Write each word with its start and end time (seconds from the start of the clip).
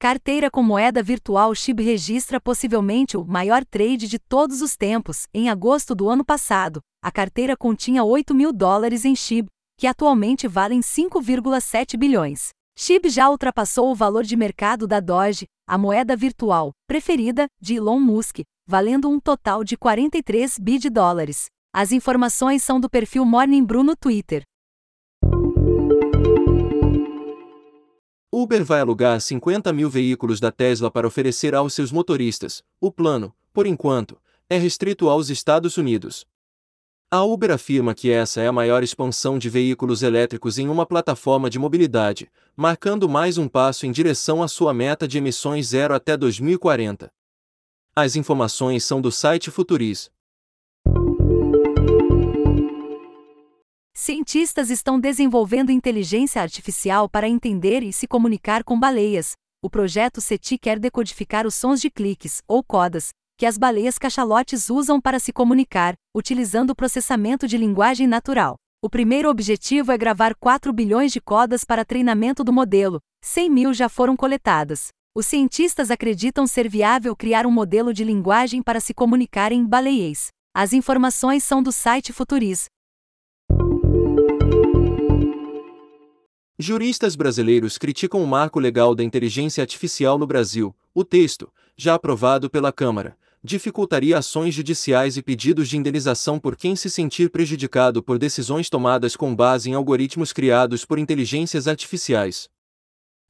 Carteira 0.00 0.48
com 0.48 0.62
moeda 0.62 1.02
virtual 1.02 1.52
SHIB 1.52 1.82
registra 1.82 2.40
possivelmente 2.40 3.16
o 3.16 3.24
maior 3.24 3.64
trade 3.64 4.06
de 4.06 4.16
todos 4.16 4.62
os 4.62 4.76
tempos. 4.76 5.26
Em 5.34 5.50
agosto 5.50 5.92
do 5.92 6.08
ano 6.08 6.24
passado, 6.24 6.80
a 7.02 7.10
carteira 7.10 7.56
continha 7.56 8.04
8 8.04 8.32
mil 8.32 8.52
dólares 8.52 9.04
em 9.04 9.16
SHIB, 9.16 9.48
que 9.76 9.88
atualmente 9.88 10.46
valem 10.46 10.78
5,7 10.78 11.96
bilhões. 11.96 12.50
SHIB 12.78 13.10
já 13.10 13.28
ultrapassou 13.28 13.90
o 13.90 13.94
valor 13.94 14.22
de 14.22 14.36
mercado 14.36 14.86
da 14.86 15.00
Doge, 15.00 15.46
a 15.66 15.76
moeda 15.76 16.14
virtual 16.14 16.70
preferida 16.86 17.48
de 17.60 17.74
Elon 17.74 17.98
Musk, 17.98 18.42
valendo 18.68 19.10
um 19.10 19.18
total 19.18 19.64
de 19.64 19.76
43 19.76 20.60
bi 20.60 20.78
de 20.78 20.90
dólares. 20.90 21.46
As 21.74 21.90
informações 21.90 22.62
são 22.62 22.78
do 22.78 22.88
perfil 22.88 23.24
Morning 23.24 23.64
Brew 23.64 23.82
no 23.82 23.96
Twitter. 23.96 24.44
Uber 28.30 28.62
vai 28.62 28.80
alugar 28.80 29.18
50 29.18 29.72
mil 29.72 29.88
veículos 29.88 30.38
da 30.38 30.52
Tesla 30.52 30.90
para 30.90 31.06
oferecer 31.06 31.54
aos 31.54 31.72
seus 31.72 31.90
motoristas. 31.90 32.62
O 32.78 32.92
plano, 32.92 33.34
por 33.54 33.66
enquanto, 33.66 34.20
é 34.50 34.58
restrito 34.58 35.08
aos 35.08 35.30
Estados 35.30 35.78
Unidos. 35.78 36.26
A 37.10 37.24
Uber 37.24 37.50
afirma 37.50 37.94
que 37.94 38.10
essa 38.10 38.42
é 38.42 38.46
a 38.46 38.52
maior 38.52 38.82
expansão 38.82 39.38
de 39.38 39.48
veículos 39.48 40.02
elétricos 40.02 40.58
em 40.58 40.68
uma 40.68 40.84
plataforma 40.84 41.48
de 41.48 41.58
mobilidade, 41.58 42.30
marcando 42.54 43.08
mais 43.08 43.38
um 43.38 43.48
passo 43.48 43.86
em 43.86 43.90
direção 43.90 44.42
à 44.42 44.48
sua 44.48 44.74
meta 44.74 45.08
de 45.08 45.16
emissões 45.16 45.68
zero 45.68 45.94
até 45.94 46.14
2040. 46.14 47.10
As 47.96 48.14
informações 48.14 48.84
são 48.84 49.00
do 49.00 49.10
site 49.10 49.50
Futuris. 49.50 50.10
Cientistas 54.00 54.70
estão 54.70 54.98
desenvolvendo 54.98 55.72
inteligência 55.72 56.40
artificial 56.40 57.08
para 57.08 57.28
entender 57.28 57.82
e 57.82 57.92
se 57.92 58.06
comunicar 58.06 58.62
com 58.62 58.78
baleias. 58.78 59.32
O 59.60 59.68
projeto 59.68 60.20
SETI 60.20 60.56
quer 60.56 60.78
decodificar 60.78 61.44
os 61.44 61.56
sons 61.56 61.80
de 61.80 61.90
cliques, 61.90 62.40
ou 62.46 62.62
codas, 62.62 63.08
que 63.36 63.44
as 63.44 63.58
baleias 63.58 63.98
cachalotes 63.98 64.70
usam 64.70 65.00
para 65.00 65.18
se 65.18 65.32
comunicar, 65.32 65.94
utilizando 66.16 66.70
o 66.70 66.76
processamento 66.76 67.48
de 67.48 67.58
linguagem 67.58 68.06
natural. 68.06 68.54
O 68.80 68.88
primeiro 68.88 69.28
objetivo 69.28 69.90
é 69.90 69.98
gravar 69.98 70.32
4 70.36 70.72
bilhões 70.72 71.12
de 71.12 71.20
codas 71.20 71.64
para 71.64 71.84
treinamento 71.84 72.44
do 72.44 72.52
modelo, 72.52 73.00
100 73.24 73.50
mil 73.50 73.74
já 73.74 73.88
foram 73.88 74.16
coletadas. 74.16 74.90
Os 75.12 75.26
cientistas 75.26 75.90
acreditam 75.90 76.46
ser 76.46 76.68
viável 76.68 77.16
criar 77.16 77.44
um 77.46 77.50
modelo 77.50 77.92
de 77.92 78.04
linguagem 78.04 78.62
para 78.62 78.78
se 78.78 78.94
comunicar 78.94 79.50
em 79.50 79.66
baleiês. 79.66 80.28
As 80.54 80.72
informações 80.72 81.42
são 81.42 81.60
do 81.60 81.72
site 81.72 82.12
Futuris. 82.12 82.66
Juristas 86.60 87.14
brasileiros 87.14 87.78
criticam 87.78 88.20
o 88.20 88.26
marco 88.26 88.58
legal 88.58 88.92
da 88.92 89.04
inteligência 89.04 89.62
artificial 89.62 90.18
no 90.18 90.26
Brasil. 90.26 90.74
O 90.92 91.04
texto, 91.04 91.52
já 91.76 91.94
aprovado 91.94 92.50
pela 92.50 92.72
Câmara, 92.72 93.16
dificultaria 93.44 94.18
ações 94.18 94.56
judiciais 94.56 95.16
e 95.16 95.22
pedidos 95.22 95.68
de 95.68 95.76
indenização 95.76 96.40
por 96.40 96.56
quem 96.56 96.74
se 96.74 96.90
sentir 96.90 97.30
prejudicado 97.30 98.02
por 98.02 98.18
decisões 98.18 98.68
tomadas 98.68 99.14
com 99.14 99.32
base 99.36 99.70
em 99.70 99.74
algoritmos 99.74 100.32
criados 100.32 100.84
por 100.84 100.98
inteligências 100.98 101.68
artificiais. 101.68 102.50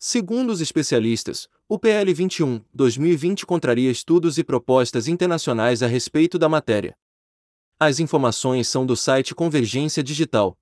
Segundo 0.00 0.50
os 0.50 0.60
especialistas, 0.60 1.48
o 1.68 1.78
PL 1.78 2.12
21/2020 2.12 3.46
contraria 3.46 3.88
estudos 3.88 4.36
e 4.36 4.42
propostas 4.42 5.06
internacionais 5.06 5.80
a 5.80 5.86
respeito 5.86 6.40
da 6.40 6.48
matéria. 6.48 6.96
As 7.78 8.00
informações 8.00 8.66
são 8.66 8.84
do 8.84 8.96
site 8.96 9.32
Convergência 9.32 10.02
Digital. 10.02 10.58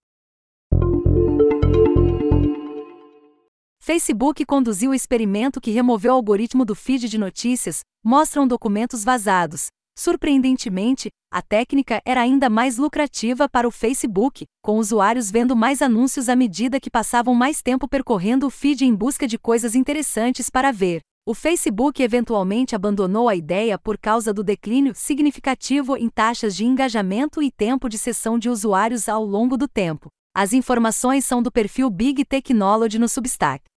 Facebook 3.82 4.44
conduziu 4.44 4.90
o 4.90 4.94
experimento 4.94 5.60
que 5.60 5.70
removeu 5.70 6.12
o 6.12 6.14
algoritmo 6.14 6.64
do 6.64 6.74
feed 6.74 7.08
de 7.08 7.16
notícias, 7.16 7.80
mostram 8.04 8.46
documentos 8.46 9.02
vazados. 9.02 9.66
Surpreendentemente, 9.98 11.08
a 11.32 11.40
técnica 11.42 12.00
era 12.04 12.20
ainda 12.20 12.50
mais 12.50 12.76
lucrativa 12.76 13.48
para 13.48 13.66
o 13.66 13.70
Facebook, 13.70 14.44
com 14.62 14.78
usuários 14.78 15.30
vendo 15.30 15.56
mais 15.56 15.80
anúncios 15.80 16.28
à 16.28 16.36
medida 16.36 16.78
que 16.78 16.90
passavam 16.90 17.34
mais 17.34 17.62
tempo 17.62 17.88
percorrendo 17.88 18.46
o 18.46 18.50
feed 18.50 18.84
em 18.84 18.94
busca 18.94 19.26
de 19.26 19.38
coisas 19.38 19.74
interessantes 19.74 20.50
para 20.50 20.70
ver. 20.70 21.00
O 21.26 21.34
Facebook 21.34 22.02
eventualmente 22.02 22.76
abandonou 22.76 23.28
a 23.28 23.34
ideia 23.34 23.78
por 23.78 23.96
causa 23.96 24.32
do 24.32 24.44
declínio 24.44 24.94
significativo 24.94 25.96
em 25.96 26.08
taxas 26.08 26.54
de 26.54 26.66
engajamento 26.66 27.42
e 27.42 27.50
tempo 27.50 27.88
de 27.88 27.96
sessão 27.96 28.38
de 28.38 28.50
usuários 28.50 29.08
ao 29.08 29.24
longo 29.24 29.56
do 29.56 29.66
tempo. 29.66 30.08
As 30.34 30.52
informações 30.52 31.24
são 31.24 31.42
do 31.42 31.50
perfil 31.50 31.90
Big 31.90 32.24
Technology 32.24 32.98
no 32.98 33.08
Substack. 33.08 33.69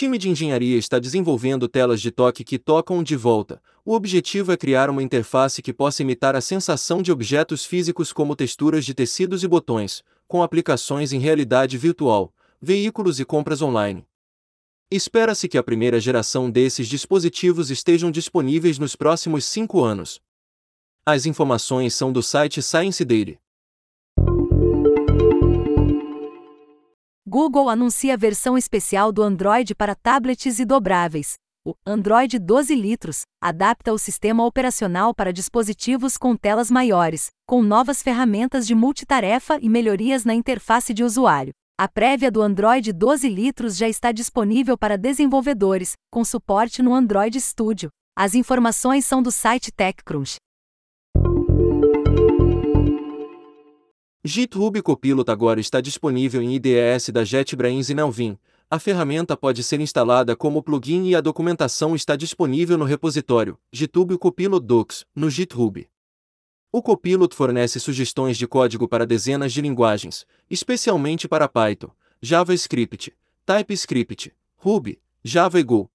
Time 0.00 0.16
de 0.16 0.30
engenharia 0.30 0.78
está 0.78 0.98
desenvolvendo 0.98 1.68
telas 1.68 2.00
de 2.00 2.10
toque 2.10 2.42
que 2.42 2.58
tocam 2.58 3.02
de 3.02 3.14
volta. 3.14 3.60
O 3.84 3.92
objetivo 3.92 4.50
é 4.50 4.56
criar 4.56 4.88
uma 4.88 5.02
interface 5.02 5.60
que 5.60 5.74
possa 5.74 6.00
imitar 6.00 6.34
a 6.34 6.40
sensação 6.40 7.02
de 7.02 7.12
objetos 7.12 7.66
físicos 7.66 8.10
como 8.10 8.34
texturas 8.34 8.86
de 8.86 8.94
tecidos 8.94 9.44
e 9.44 9.46
botões, 9.46 10.02
com 10.26 10.42
aplicações 10.42 11.12
em 11.12 11.18
realidade 11.18 11.76
virtual, 11.76 12.32
veículos 12.62 13.20
e 13.20 13.26
compras 13.26 13.60
online. 13.60 14.06
Espera-se 14.90 15.46
que 15.46 15.58
a 15.58 15.62
primeira 15.62 16.00
geração 16.00 16.50
desses 16.50 16.88
dispositivos 16.88 17.70
estejam 17.70 18.10
disponíveis 18.10 18.78
nos 18.78 18.96
próximos 18.96 19.44
cinco 19.44 19.84
anos. 19.84 20.18
As 21.04 21.26
informações 21.26 21.94
são 21.94 22.10
do 22.10 22.22
site 22.22 22.62
Science 22.62 23.04
Daily. 23.04 23.38
Google 27.32 27.68
anuncia 27.68 28.14
a 28.14 28.16
versão 28.16 28.58
especial 28.58 29.12
do 29.12 29.22
Android 29.22 29.72
para 29.72 29.94
tablets 29.94 30.58
e 30.58 30.64
dobráveis. 30.64 31.34
O 31.64 31.76
Android 31.86 32.40
12 32.40 32.74
litros 32.74 33.22
adapta 33.40 33.92
o 33.92 33.98
sistema 33.98 34.44
operacional 34.44 35.14
para 35.14 35.32
dispositivos 35.32 36.16
com 36.16 36.34
telas 36.34 36.72
maiores, 36.72 37.28
com 37.46 37.62
novas 37.62 38.02
ferramentas 38.02 38.66
de 38.66 38.74
multitarefa 38.74 39.60
e 39.62 39.68
melhorias 39.68 40.24
na 40.24 40.34
interface 40.34 40.92
de 40.92 41.04
usuário. 41.04 41.52
A 41.78 41.86
prévia 41.86 42.32
do 42.32 42.42
Android 42.42 42.92
12 42.92 43.28
litros 43.28 43.76
já 43.76 43.88
está 43.88 44.10
disponível 44.10 44.76
para 44.76 44.98
desenvolvedores, 44.98 45.92
com 46.10 46.24
suporte 46.24 46.82
no 46.82 46.92
Android 46.92 47.40
Studio. 47.40 47.90
As 48.18 48.34
informações 48.34 49.06
são 49.06 49.22
do 49.22 49.30
site 49.30 49.70
TechCrunch. 49.70 50.34
GitHub 54.22 54.82
Copilot 54.82 55.30
agora 55.30 55.60
está 55.60 55.80
disponível 55.80 56.42
em 56.42 56.54
IDES 56.54 57.08
da 57.08 57.24
JetBrains 57.24 57.88
e 57.88 57.94
Melvin. 57.94 58.36
A 58.70 58.78
ferramenta 58.78 59.34
pode 59.34 59.62
ser 59.62 59.80
instalada 59.80 60.36
como 60.36 60.62
plugin 60.62 61.08
e 61.08 61.14
a 61.14 61.22
documentação 61.22 61.94
está 61.94 62.16
disponível 62.16 62.76
no 62.76 62.84
repositório 62.84 63.58
GitHub 63.72 64.18
Copilot 64.18 64.66
Docs, 64.66 65.06
no 65.16 65.30
GitHub. 65.30 65.88
O 66.70 66.82
Copilot 66.82 67.34
fornece 67.34 67.80
sugestões 67.80 68.36
de 68.36 68.46
código 68.46 68.86
para 68.86 69.06
dezenas 69.06 69.54
de 69.54 69.62
linguagens, 69.62 70.26
especialmente 70.50 71.26
para 71.26 71.48
Python, 71.48 71.90
JavaScript, 72.20 73.14
TypeScript, 73.46 74.34
Ruby, 74.58 75.00
Java 75.24 75.58
e 75.58 75.62
Go. 75.62 75.90